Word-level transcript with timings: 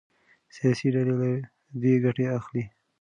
سياسي 0.55 0.87
ډلې 0.93 1.13
له 1.21 1.29
دې 1.81 1.93
ګټه 2.03 2.25
اخلي. 2.37 2.63